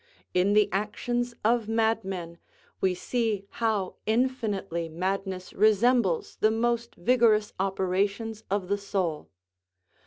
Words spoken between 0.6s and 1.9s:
actions of